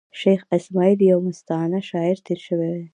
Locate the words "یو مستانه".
1.11-1.79